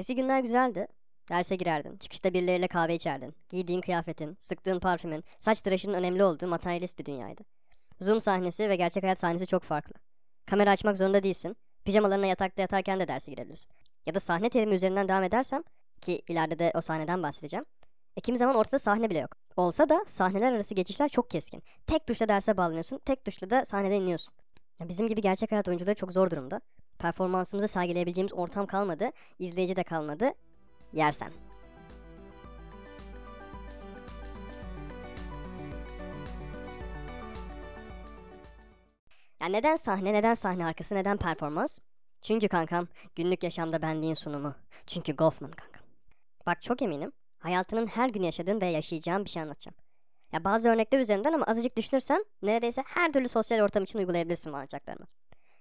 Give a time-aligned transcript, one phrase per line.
[0.00, 0.86] Eski günler güzeldi.
[1.28, 3.34] Derse girerdin, çıkışta birileriyle kahve içerdin.
[3.48, 7.42] Giydiğin kıyafetin, sıktığın parfümün, saç tıraşının önemli olduğu materyalist bir dünyaydı.
[8.00, 9.94] Zoom sahnesi ve gerçek hayat sahnesi çok farklı.
[10.46, 11.56] Kamera açmak zorunda değilsin.
[11.84, 13.70] Pijamalarına yatakta yatarken de derse girebilirsin.
[14.06, 15.62] Ya da sahne terimi üzerinden devam edersem,
[16.00, 17.64] ki ileride de o sahneden bahsedeceğim.
[18.16, 19.36] E kimi zaman ortada sahne bile yok.
[19.56, 21.62] Olsa da sahneler arası geçişler çok keskin.
[21.86, 24.34] Tek tuşla derse bağlanıyorsun, tek tuşla da sahneden iniyorsun.
[24.80, 26.60] Bizim gibi gerçek hayat oyuncuları çok zor durumda.
[27.00, 30.32] Performansımızı sergileyebileceğimiz ortam kalmadı, izleyici de kalmadı.
[30.92, 31.32] Yersen.
[39.40, 41.78] Ya neden sahne, neden sahne arkası, neden performans?
[42.22, 42.86] Çünkü kankam
[43.16, 44.54] günlük yaşamda benliğin sunumu.
[44.86, 45.82] Çünkü Goffman kankam.
[46.46, 49.76] Bak çok eminim hayatının her gün yaşadığın ve yaşayacağın bir şey anlatacağım.
[50.32, 54.56] Ya bazı örnekler üzerinden ama azıcık düşünürsen neredeyse her türlü sosyal ortam için uygulayabilirsin bu
[54.56, 55.06] anlatacaklarımı.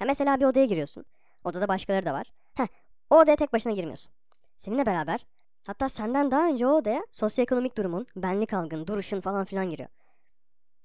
[0.00, 1.04] Ya mesela bir odaya giriyorsun.
[1.44, 2.32] Odada başkaları da var.
[2.54, 2.66] Heh,
[3.10, 4.14] o odaya tek başına girmiyorsun.
[4.56, 5.26] Seninle beraber
[5.64, 9.88] hatta senden daha önce o odaya sosyoekonomik durumun, benlik algın, duruşun falan filan giriyor.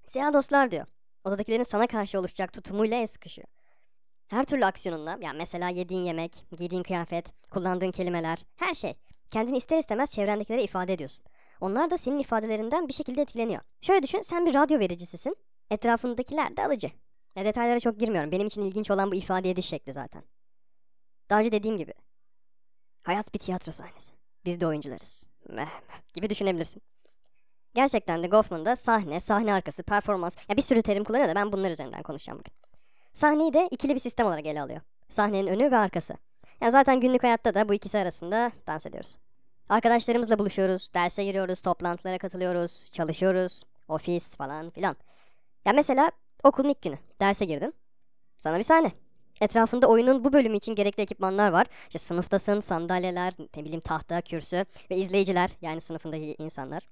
[0.05, 0.85] Siyah dostlar diyor.
[1.23, 3.47] Odadakilerin sana karşı oluşacak tutumuyla el sıkışıyor.
[4.27, 8.93] Her türlü aksiyonunla, yani mesela yediğin yemek, giydiğin kıyafet, kullandığın kelimeler, her şey.
[9.29, 11.25] Kendini ister istemez çevrendekilere ifade ediyorsun.
[11.61, 13.61] Onlar da senin ifadelerinden bir şekilde etkileniyor.
[13.81, 15.35] Şöyle düşün, sen bir radyo vericisisin,
[15.71, 16.89] etrafındakiler de alıcı.
[17.35, 18.31] Ya detaylara çok girmiyorum.
[18.31, 20.23] Benim için ilginç olan bu ifade ediş şekli zaten.
[21.29, 21.93] Daha önce dediğim gibi.
[23.03, 24.11] Hayat bir tiyatro sahnesi.
[24.45, 25.27] Biz de oyuncularız.
[25.49, 25.69] Meh,
[26.13, 26.81] gibi düşünebilirsin.
[27.73, 31.71] Gerçekten de Goffman'da sahne, sahne arkası, performans, ya bir sürü terim kullanıyor da ben bunlar
[31.71, 32.53] üzerinden konuşacağım bugün.
[33.13, 34.81] Sahneyi de ikili bir sistem olarak ele alıyor.
[35.09, 36.13] Sahnenin önü ve arkası.
[36.61, 39.17] Yani zaten günlük hayatta da bu ikisi arasında dans ediyoruz.
[39.69, 44.95] Arkadaşlarımızla buluşuyoruz, derse giriyoruz, toplantılara katılıyoruz, çalışıyoruz, ofis falan filan.
[45.65, 46.11] Ya mesela
[46.43, 47.73] okulun ilk günü, derse girdin.
[48.37, 48.91] Sana bir sahne.
[49.41, 51.67] Etrafında oyunun bu bölümü için gerekli ekipmanlar var.
[51.87, 56.89] İşte sınıftasın, sandalyeler, ne bileyim tahta, kürsü ve izleyiciler yani sınıfındaki insanlar.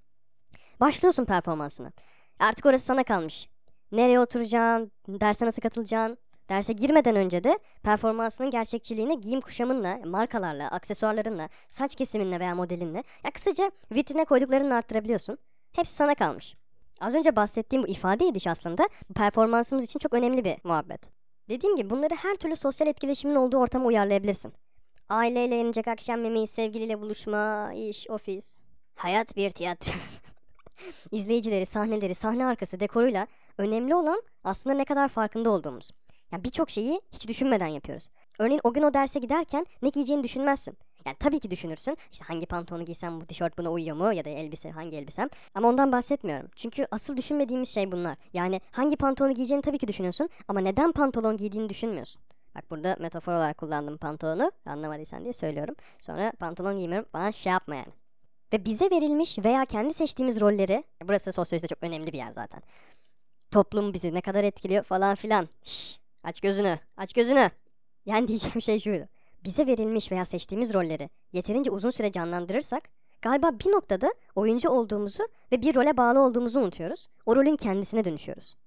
[0.80, 1.92] Başlıyorsun performansına.
[2.40, 3.50] Artık orası sana kalmış.
[3.91, 6.18] Nereye oturacaksın, derse nasıl katılacaksın,
[6.50, 13.31] Derse girmeden önce de performansının gerçekçiliğini giyim kuşamınla, markalarla, aksesuarlarınla, saç kesiminle veya modelinle, ya
[13.34, 15.38] kısaca vitrine koyduklarını arttırabiliyorsun.
[15.75, 16.56] Hepsi sana kalmış.
[17.00, 21.16] Az önce bahsettiğim bu ifade ediş aslında performansımız için çok önemli bir muhabbet.
[21.50, 24.53] Dediğim gibi bunları her türlü sosyal etkileşimin olduğu ortama uyarlayabilirsin.
[25.09, 28.59] Aileyle yenecek akşam yemeği, sevgiliyle buluşma, iş, ofis.
[28.96, 29.91] Hayat bir tiyatro.
[31.12, 33.28] İzleyicileri, sahneleri, sahne arkası, dekoruyla
[33.58, 35.91] önemli olan aslında ne kadar farkında olduğumuz.
[36.31, 38.09] Yani birçok şeyi hiç düşünmeden yapıyoruz.
[38.40, 40.78] Örneğin o gün o derse giderken ne giyeceğini düşünmezsin.
[41.07, 41.97] Yani tabii ki düşünürsün.
[42.12, 45.29] İşte hangi pantolonu giysem bu tişört buna uyuyor mu ya da elbise hangi elbisem.
[45.56, 46.50] Ama ondan bahsetmiyorum.
[46.56, 48.18] Çünkü asıl düşünmediğimiz şey bunlar.
[48.34, 52.22] Yani hangi pantolonu giyeceğini tabii ki düşünüyorsun ama neden pantolon giydiğini düşünmüyorsun.
[52.56, 54.51] Bak burada metafor olarak kullandım pantolonu.
[54.66, 55.75] Anlamadıysan diye söylüyorum.
[56.01, 57.94] Sonra pantolon giymiyorum falan şey yapma yani.
[58.53, 62.62] Ve bize verilmiş veya kendi seçtiğimiz rolleri, burası sosyolojide çok önemli bir yer zaten.
[63.51, 65.47] Toplum bizi ne kadar etkiliyor falan filan.
[65.63, 67.50] Şşş Aç gözünü, aç gözünü.
[68.06, 69.07] Yani diyeceğim şey şuydu.
[69.47, 72.90] Bize verilmiş veya seçtiğimiz rolleri yeterince uzun süre canlandırırsak
[73.22, 77.08] galiba bir noktada oyuncu olduğumuzu ve bir role bağlı olduğumuzu unutuyoruz.
[77.25, 78.58] O rolün kendisine dönüşüyoruz.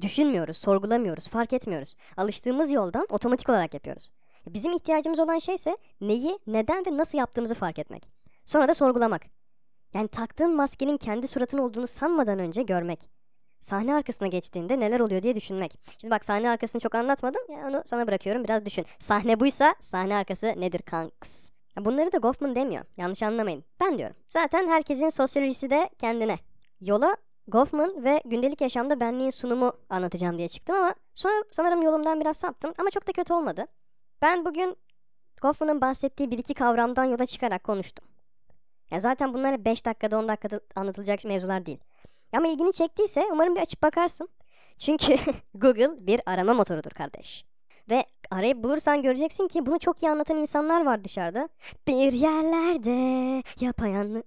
[0.00, 1.94] Düşünmüyoruz, sorgulamıyoruz, fark etmiyoruz.
[2.16, 4.10] Alıştığımız yoldan otomatik olarak yapıyoruz.
[4.46, 8.08] Bizim ihtiyacımız olan şey ise neyi, neden ve nasıl yaptığımızı fark etmek.
[8.44, 9.22] Sonra da sorgulamak.
[9.94, 13.10] Yani taktığın maskenin kendi suratın olduğunu sanmadan önce görmek
[13.66, 15.78] sahne arkasına geçtiğinde neler oluyor diye düşünmek.
[16.00, 17.42] Şimdi bak sahne arkasını çok anlatmadım.
[17.48, 18.86] Ya onu sana bırakıyorum biraz düşün.
[18.98, 21.50] Sahne buysa sahne arkası nedir kanks?
[21.78, 22.84] Bunları da Goffman demiyor.
[22.96, 23.64] Yanlış anlamayın.
[23.80, 24.16] Ben diyorum.
[24.28, 26.36] Zaten herkesin sosyolojisi de kendine.
[26.80, 27.16] Yola
[27.48, 32.74] Goffman ve gündelik yaşamda benliğin sunumu anlatacağım diye çıktım ama sonra sanırım yolumdan biraz saptım
[32.78, 33.66] ama çok da kötü olmadı.
[34.22, 34.76] Ben bugün
[35.42, 38.04] Goffman'ın bahsettiği bir iki kavramdan yola çıkarak konuştum.
[38.90, 41.78] Ya zaten bunlar 5 dakikada 10 dakikada anlatılacak mevzular değil.
[42.32, 44.28] Ama ilgini çektiyse umarım bir açıp bakarsın.
[44.78, 45.18] Çünkü
[45.54, 47.44] Google bir arama motorudur kardeş.
[47.90, 51.48] Ve arayıp bulursan göreceksin ki bunu çok iyi anlatan insanlar var dışarıda.
[51.86, 54.22] Bir yerlerde yapayanlı.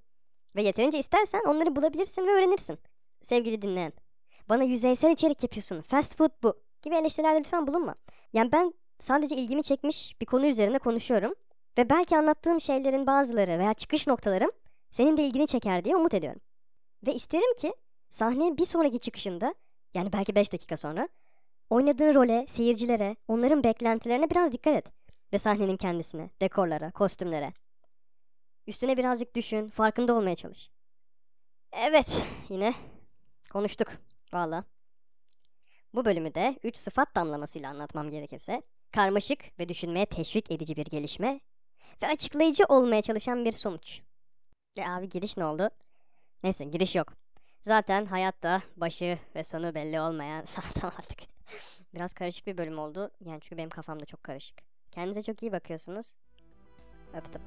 [0.56, 2.79] Ve yeterince istersen onları bulabilirsin ve öğrenirsin.
[3.21, 3.94] Sevgili dinleyen.
[4.50, 5.81] Bana yüzeysel içerik yapıyorsun.
[5.81, 6.53] Fast food bu.
[6.81, 7.95] Gibi eleştirilerde lütfen bulunma.
[8.33, 11.33] Yani ben sadece ilgimi çekmiş bir konu üzerine konuşuyorum.
[11.77, 14.51] Ve belki anlattığım şeylerin bazıları veya çıkış noktalarım
[14.91, 16.41] senin de ilgini çeker diye umut ediyorum.
[17.07, 17.73] Ve isterim ki
[18.09, 19.56] Sahne bir sonraki çıkışında
[19.94, 21.09] yani belki 5 dakika sonra
[21.69, 24.91] oynadığın role, seyircilere, onların beklentilerine biraz dikkat et.
[25.33, 27.53] Ve sahnenin kendisine, dekorlara, kostümlere.
[28.67, 30.69] Üstüne birazcık düşün, farkında olmaya çalış.
[31.71, 32.73] Evet, yine
[33.51, 33.88] konuştuk
[34.33, 34.63] valla.
[35.94, 38.61] Bu bölümü de 3 sıfat damlamasıyla anlatmam gerekirse
[38.91, 41.39] karmaşık ve düşünmeye teşvik edici bir gelişme
[42.03, 44.01] ve açıklayıcı olmaya çalışan bir sonuç.
[44.77, 45.69] E abi giriş ne oldu?
[46.44, 47.13] Neyse giriş yok.
[47.69, 51.19] Zaten hayatta başı ve sonu belli olmayan tamam artık.
[51.94, 53.12] Biraz karışık bir bölüm oldu.
[53.25, 54.57] Yani çünkü benim kafam da çok karışık.
[54.92, 56.13] Kendinize çok iyi bakıyorsunuz.
[57.13, 57.42] Öptüm.